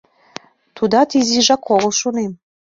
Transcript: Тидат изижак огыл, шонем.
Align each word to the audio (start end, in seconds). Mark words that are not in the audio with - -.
Тидат 0.75 1.09
изижак 1.19 1.63
огыл, 1.73 1.91
шонем. 1.99 2.31